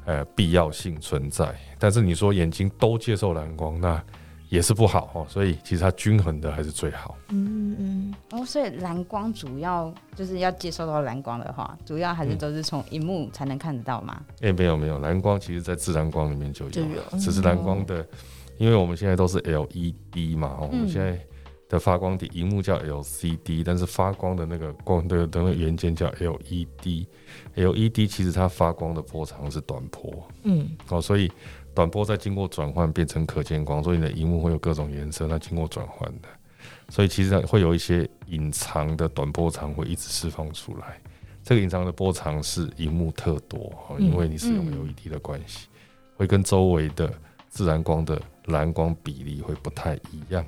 [0.04, 4.02] 呃必要性存在，但是你说眼睛都接受蓝光，那
[4.48, 7.16] 也是不好哦，所以其实它均衡的还是最好。
[7.30, 14.14] 嗯嗯，哦，所以蓝光主要就是要接受到蓝光的话，主要还是都是从荧幕才能看得到嘛？
[14.36, 18.06] 哎、嗯欸，没有没有，蓝光其实在自然光里面就有，就有只是蓝光的，
[18.58, 21.18] 因为我们现在都是 LED 嘛，哦、嗯，我们现在
[21.74, 31.30] 的发光体荧幕叫 LCD，但是发光的那个光的那个元件叫 LED，LED 其实它发光的波长是短波，嗯，哦，所以。
[31.74, 36.28] 短波再经过转换变成可见光，所以你的荧幕会有各种颜色，它经过转换的，
[36.88, 41.00] 所以其实会有一些隐藏的短波长会一直释放出来。
[41.42, 45.66] 这个隐藏的波长是荧幕特多，因为你使用 LED 的关系，
[46.16, 47.12] 会跟周围的
[47.48, 50.46] 自然光的蓝光比例会不太一样，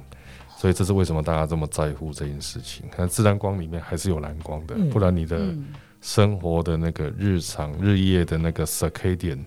[0.57, 2.88] 所以这是为什么大家这么在乎这件事情。
[2.90, 5.55] 看自然光里面还是有蓝光的，不然你的
[6.01, 9.45] 生活的那个日常日夜的那个 circadian。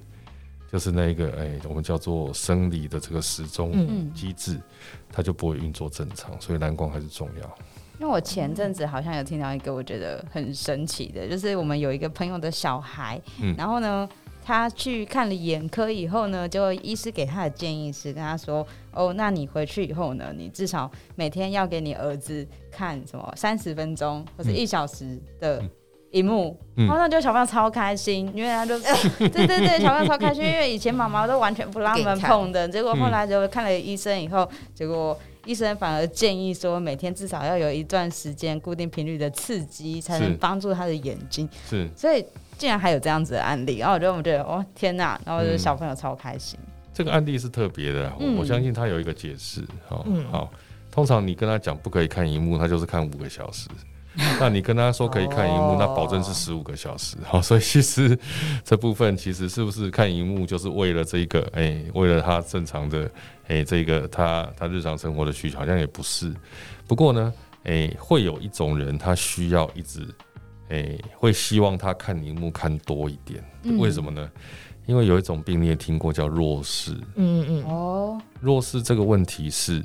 [0.71, 4.55] 就是那个哎、欸，我们叫做生理的这个时钟机制，
[5.11, 7.57] 它就不会运作正常，所以蓝光还是重要。
[7.99, 14.07] 因为我前阵子好像有听到一个我觉得很神奇的，就是我们有一个朋友的小孩，嗯、然后呢，
[14.49, 25.63] 他去看了眼科以后呢，就医师给他的建议是跟他说：“哦，那你回去以后呢，你至少每天要给你儿子看什么三十分钟或者一小时的。”
[26.11, 28.79] 荧幕，然后那就小朋友超开心，因为他就
[29.19, 41.47] 对对对，小朋友超开心，因为以前妈妈都完全不让他们碰的，结果后来就看了医生以后，结果医生反而建议说，每天至少要有一段时间固定频率的刺激，才能帮助他的眼睛。
[41.69, 42.25] 是，所以
[42.59, 46.59] 竟然还有这样子的案例，然后我就觉得哦天哪，然后就小朋友超开心。
[46.93, 49.63] 这个案例是特别的，我相信他有一个解释。
[49.87, 50.51] 好，好，
[50.91, 53.69] 通常你跟他讲不可以看荧幕，他就是看五个小时。
[54.39, 57.15] 那你跟他说可以看荧幕，那保证是十五个小时。
[57.23, 58.17] 好，所以其实
[58.65, 63.09] 这部分其实是不是看荧幕，就是为了这一个，哎，为了他正常的，
[63.47, 66.33] 哎，这个他他日常生活的需求，好像也不是。
[66.87, 67.31] 不过呢，
[67.63, 70.05] 哎，会有一种人，他需要一直，
[70.69, 73.43] 哎，会希望他看荧幕看多一点。
[73.77, 74.31] 为什么呢？
[74.85, 76.93] 因为有一种病你也听过，叫弱视。
[77.15, 79.83] 嗯嗯哦，弱视这个问题是。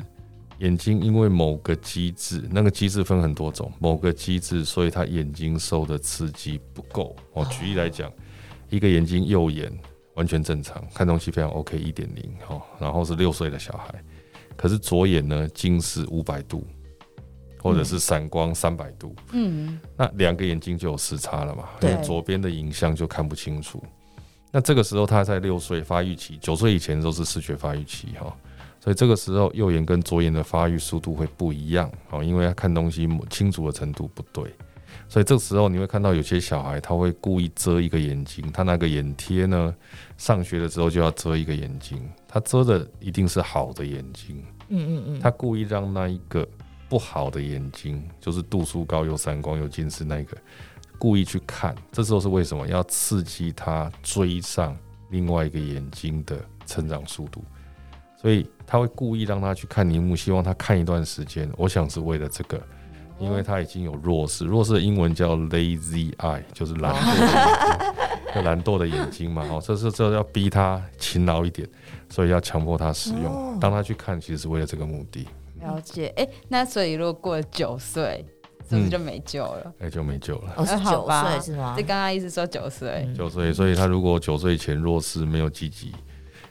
[0.61, 7.15] 眼睛因为某个机制，那个机制分很多种，某个机制，所以他眼睛受的刺激不够。
[7.33, 8.11] 哦举例来讲，
[8.71, 9.71] 一个眼睛右眼
[10.15, 13.93] 完全正常，看东西非常 OK，一点零哈，然后是六岁的小孩，
[14.57, 16.65] 可是左眼呢近视五百度，
[17.65, 23.83] 或者是散光三百度，嗯，那两个眼睛就有视差了嘛，对，左边的影像就看不清楚。
[24.53, 28.37] 那这个时候他在六岁发育期，九岁以前都是视觉发育期哈。
[28.81, 34.45] 所以这个时候，右眼跟左眼的发育速度会不一样哦，因为他看东西清楚的程度不对。
[35.09, 39.75] 所以这个时候，你会看到有些小孩他会故意遮一个眼睛，他那个眼贴呢，
[40.19, 44.45] 上学的时候就要遮一个眼睛，他遮的一定是好的眼睛。
[44.69, 46.47] 嗯嗯嗯，他故意让那一个
[46.89, 50.37] 不好的眼睛，就是度数高、又散光、又近视那个，
[50.99, 51.75] 故意去看。
[51.91, 52.67] 这时候是为什么？
[52.67, 54.77] 要刺激他追上
[55.11, 57.45] 另外一个眼睛的成长速度。
[58.17, 61.51] 所以他会故意让他去看荧幕，希望他看一段时间。
[61.59, 62.59] 我想是为了这个，
[63.19, 67.59] 因为他已经有弱视，弱视的英文叫 lazy eye，就是懒惰的眼
[68.33, 69.43] 睛，懒惰的眼睛嘛。
[69.53, 71.69] 哦，这是这要逼他勤劳一点，
[72.09, 73.59] 所以要强迫他使用。
[73.61, 75.29] 当他去看，其实是为了这个目的。
[75.65, 78.25] 了解，哎、欸，那所以如果过了九岁，
[78.69, 79.63] 是不是就没救了？
[79.79, 80.55] 哎、嗯欸，就没救了。
[80.57, 81.75] 哦，是九岁是吗？
[81.77, 85.93] 这刚刚意思说九岁，九岁，所以他如果九岁前弱视没有积极。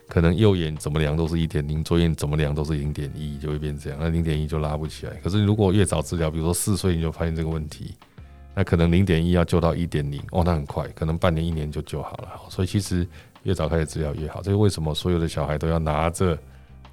[0.06, 3.98] 可能右眼怎么量都是一点零，左眼怎么量都是零点一，就会变这样。
[4.00, 5.14] 那零点一就拉不起来。
[5.24, 7.96] 可是如果越早治疗，比如说四岁你就发现这个问题，
[8.54, 12.30] 那可能零点一要救到一点零，哦，那很快，可能半年一年就救好了。
[12.50, 13.08] 所以其实
[13.44, 14.42] 越早开始治疗越好。
[14.42, 16.38] 这是为什么所有的小孩都要拿着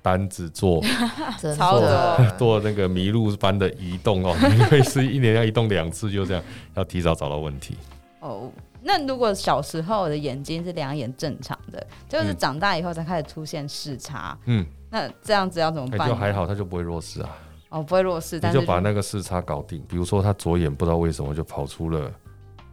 [0.02, 0.82] 单子做
[1.40, 4.34] 做做那个麋鹿般的移动哦？
[4.58, 6.42] 因为是一年要移动两次，就这样
[6.74, 7.76] 要提早找到问题。
[8.20, 8.50] 哦。
[8.82, 16.08] 那如果小时候的眼睛是两眼正常的，就是长大以后才开始出现视差，嗯，那这样子要怎么办？
[16.08, 17.28] 就还好，他就不会弱视啊。
[17.68, 19.84] 哦，不会弱视，但是你就把那个视差搞定。
[19.86, 22.10] 比如说他左眼不知道为什么就跑出了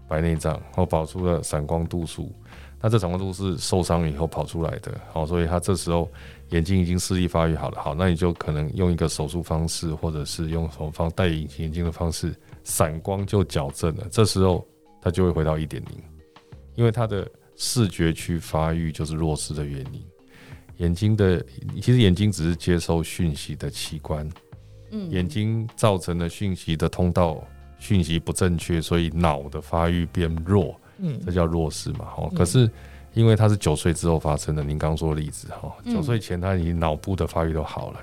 [0.08, 2.32] 白内障，或跑出了散光度数，
[2.80, 6.10] 那这散光度是受伤以后跑出来的，好，所以他这时候
[6.50, 12.34] 眼睛已经视力发育好了，好，那你就可能用一个手术方式，或者是用什么方戴隐形眼镜的方式，
[12.64, 14.08] 散光就矫正了。
[14.10, 14.66] 这时候
[15.02, 15.98] 他就会回到一点零，
[16.76, 20.04] 因为他的视觉区发育就是弱视的原因。
[20.78, 21.44] 眼睛的
[21.82, 24.30] 其实眼睛只是接收讯息的器官。
[24.90, 27.44] 嗯，眼睛造成的讯息的通道
[27.78, 32.30] 讯息不正确，所以脑的发育变弱，嗯，这叫弱视嘛，好。
[32.30, 32.72] 可是
[33.18, 38.00] 因为他是九岁之后发生的，您刚说的例子，哈，九岁前他已经脑部的发育都好了，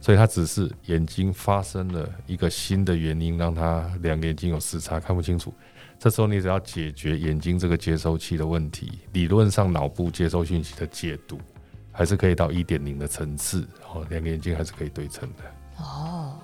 [0.00, 5.52] 所以他只是眼睛发生了一个新的原因，让他两个眼睛有视差，看不清楚。
[5.98, 11.40] 这时候你只要解决眼睛这个接收器的问题，理论上脑部接收讯息的解读
[11.90, 15.82] 还是可以到一点零的层次，哦，两个眼睛还是可以对称的。
[15.82, 16.38] 哦，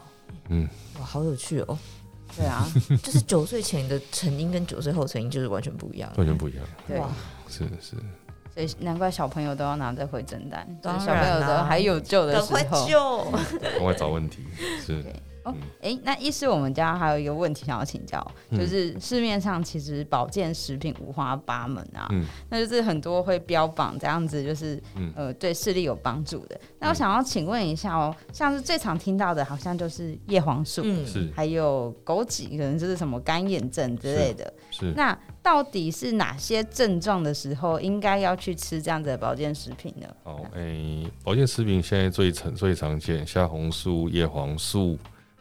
[0.48, 1.78] 嗯，哇，好有趣哦！
[2.36, 2.66] 对啊，
[3.02, 6.64] 就是九岁前的成因跟九岁后成因就是完全不一样，完全不一样。
[6.86, 7.00] 对，
[7.48, 7.96] 是是，
[8.54, 13.24] 所以难怪小朋友都要拿着回诊单，当然小朋友都还有救的时候，赶快救，
[13.58, 14.44] 赶快找问题，
[14.84, 15.02] 是。
[15.80, 26.60] 哎、欸，那医师，我们家还有一个问题想要请教，嗯、就是市面上其实保健食品五花八门啊，嗯、那就是很多会标榜这样子，就是、嗯、呃对视力有帮助的。
[26.78, 31.32] 那我想要请问一下哦，像是最常听到的，好像就是叶黄素，是。
[31.34, 34.52] 还有枸杞，可能就是什么干眼症之类的。
[34.70, 34.92] 是，是。
[34.94, 40.06] 那到底是哪些症状的时候应该要去吃这样子的保健食品呢？
[40.24, 44.98] 哦，诶、保健食品现在最常最常见，虾红素、叶黄素。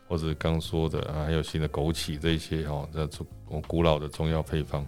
[0.10, 3.28] 或者刚说的啊，还有新的枸杞这些哦，这中
[3.68, 4.88] 古老的中药配方，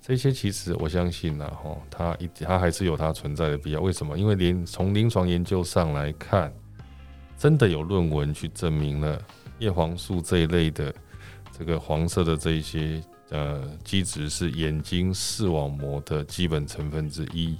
[0.00, 3.82] 这些其实我相信呢，哈，它一它还是有它存在的必要。
[3.82, 4.16] 为什么？
[4.18, 6.50] 因为临从临床研究上来看，
[7.36, 9.20] 真的有论文去证明了
[9.58, 10.90] 叶黄素这一类的
[11.58, 17.56] 这个黄色的这一些呃基质是眼睛视网膜的基本成分之一，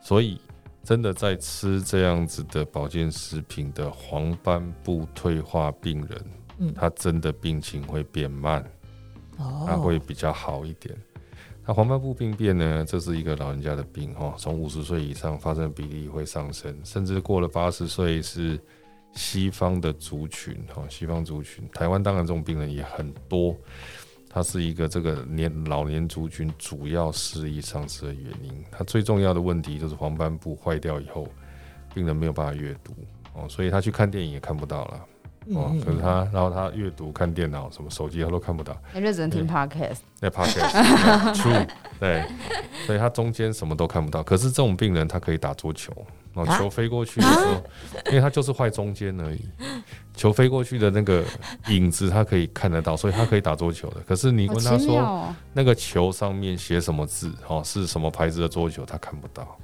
[0.00, 0.40] 所以。
[0.86, 6.24] 真的在吃这样子的保健食品的黄斑部退化病人，
[6.58, 8.62] 嗯，他真的病情会变慢，
[9.36, 10.96] 哦，他会比较好一点。
[11.66, 12.84] 那黄斑部病变呢？
[12.86, 18.56] 这是一个老人家的病哈，从五十岁以上发生的比例会上升，甚至过了八十岁是
[19.12, 23.56] 西方的族群哈，西方族群，台湾当然这种病人也很多。
[24.36, 28.52] 它是一个这个年老年族群主要视力丧失的原因。
[28.70, 31.26] 它最重要的问题就是黄斑部坏掉以后，
[31.94, 32.92] 病人没有办法阅读
[33.32, 35.06] 哦，所以他去看电影也看不到了
[35.54, 35.74] 哦。
[35.82, 40.00] 可是他，然后他阅读、看电脑、什么手机他都看不到，他就只能听 podcast。
[40.20, 41.66] 那 podcast，true，
[42.00, 42.24] 对，
[42.86, 44.22] 所以他中间什么都看不到。
[44.22, 45.92] 可是这种病人他可以打桌球。
[46.34, 47.62] 哦，球飞过去的时候，啊、
[48.08, 49.40] 因为他就是坏中间而已。
[50.14, 51.24] 球飞过去的那个
[51.68, 54.02] 影子，他可以看得到，所以他可以打桌球的。
[54.06, 59.56] 可是你问他说，那个球上面写什么字，哦，是什么牌子的桌球，他看不到。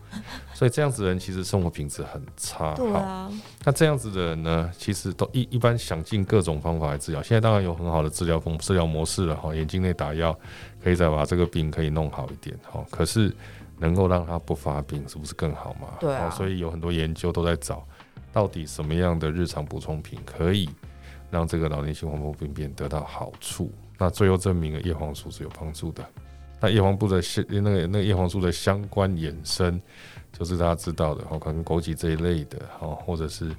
[0.55, 2.75] 所以这样子的人其实生活品质很差。
[2.75, 3.31] 对啊。
[3.65, 7.23] 那这样子的人呢，其实都一一般想尽各种方法来治疗。
[7.23, 10.38] 现在当然有很好的治疗方治疗模式了，哈，眼睛内打药，
[10.83, 12.85] 可以再把这个病可以弄好一点，哈。
[12.90, 13.35] 可是。
[13.79, 15.88] 能够让它不发病，是不是更好嘛？
[15.99, 17.85] 对啊，所以有很多研究都在找，
[18.33, 20.71] 到底什么样的日常补充品可以
[21.33, 23.73] 让这个老年性黄斑病变得到好处。
[23.99, 26.05] 那最后证明了叶黄素是有帮助的。
[26.61, 29.83] 那叶黄素的相那个那个叶黄素的相关衍生，
[30.33, 33.57] 就是大家知道的，可能枸杞这一类的，哦，或者是什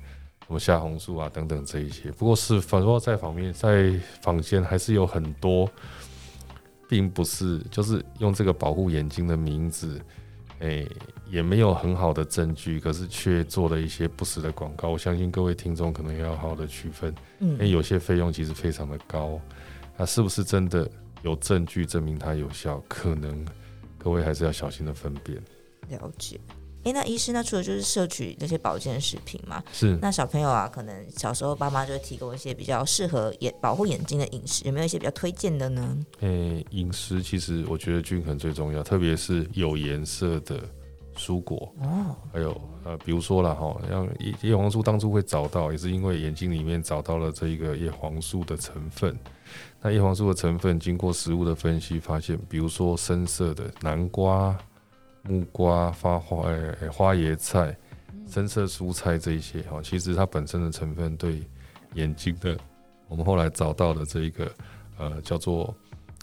[0.47, 2.09] 么虾红素啊等等这一些。
[2.13, 5.69] 不过是反说在方面在坊间还是有很多。
[6.93, 9.99] 并不是，就是用这个保护眼睛的名字，
[10.59, 10.91] 诶、欸，
[11.27, 14.89] 也没有很好的证据，可是却做了一些不实的广告。
[14.89, 19.41] 我相信各位听众可能要好好的区分，因为有些费用其实非常的高，
[19.97, 20.87] 那是不是真的
[21.23, 22.79] 有证据证明它有效？
[22.87, 23.43] 可能
[23.97, 25.41] 各位还是要小心的分辨。
[25.89, 26.39] 了解。
[26.83, 35.97] 哎，那医师，那除了就是摄取那些保健食品嘛，是那小朋友啊，可能小时候爸妈就会提供一些比较适合眼保护眼睛的饮食，有没有一些比较推荐的呢？
[36.19, 40.59] 诶，饮食其实我觉得均衡最重要，特别是有颜色的
[41.15, 49.17] 蔬果哦，还有呃，比如说了哈，像叶叶黄素当初会找到，也是因为眼睛里面找到了这一个叶黄素的成分。
[49.81, 54.57] 那叶黄素的成分经过食物的分析，发现，比如说深色的南瓜。
[55.23, 57.75] 木瓜、花花、欸、花椰菜、
[58.27, 61.41] 深色蔬菜这一些哈，其实它本身的成分对
[61.93, 62.57] 眼睛的，
[63.07, 64.51] 我们后来找到的这一个
[64.97, 65.73] 呃叫做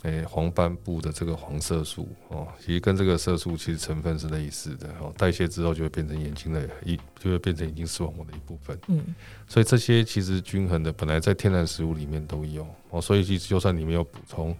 [0.03, 8.77] 诶黄斑部的这个黄色素哦，其实跟这个色素其实成分是类似的哦，代谢之后就会变成眼睛的一，就会变成眼睛视网膜的一部分。
[8.87, 9.15] 嗯，
[9.47, 14.55] 所以这些其实均衡的，本来在天然食物里面都有哦，所以其实就算你没有补充，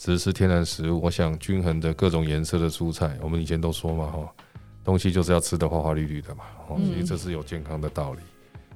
[0.00, 4.34] 只是吃天然食物，我想均衡的各种颜色的蔬菜，我们以前都说嘛哈，
[4.82, 8.20] 东西就是要吃的花花绿绿的嘛，哦，其实这是有健康的道理。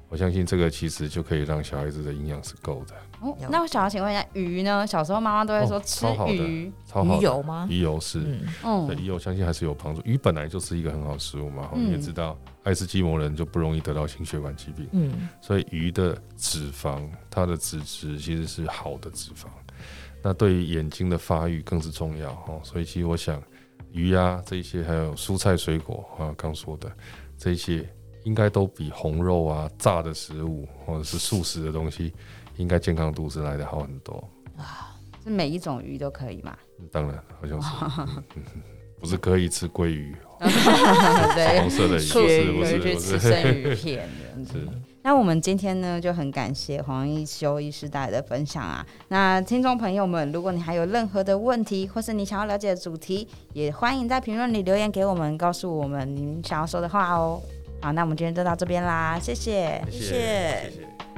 [0.07, 2.93] 我相信这个其实就可以让小孩子的营养是够的。
[3.21, 4.85] 哦，那我想要请问一下，鱼呢？
[4.85, 7.67] 小时候妈妈都会说吃鱼，超好的，鱼油吗？
[7.71, 8.21] 鱼油是，
[8.63, 10.01] 嗯，鱼油相信还是有帮助。
[10.05, 17.01] 鱼本来就是一个很好的食物嘛，你也知道，爱斯基摩人就不容易得到心血管疾病，嗯，所以鱼的脂肪，
[17.31, 19.47] 它的脂质其实是好的脂肪，
[20.25, 22.59] 那对于眼睛的发育更是重要哦。
[22.63, 23.39] 所以其实我想，
[23.91, 26.91] 鱼呀这些，还有蔬菜水果啊，刚说的
[27.37, 27.87] 这些。
[28.25, 32.11] 应该都比红肉啊、炸的食物或者是素食的东西，
[32.57, 34.15] 应该健康度是来得好很多。
[34.57, 36.57] 啊，是每一种鱼都可以吗？
[36.91, 37.69] 当然，好像是，
[38.35, 38.43] 嗯、
[38.99, 44.09] 不是可以吃鲑鱼， 对，红色的鱼， 不是不是吃生鱼片
[44.43, 44.67] 是。
[45.05, 48.83] 那我们今天呢，就很感谢黄一修医师带来的分享啊。
[49.09, 57.39] 那听众朋友们，如果你还有任何的问题，或是你想要了解的主题，也欢迎在评论里留言给我们，告诉我们您想要说的话哦。
[57.83, 60.05] 好，那我们今天就到这边啦，谢谢，谢谢。
[60.07, 61.14] 谢谢。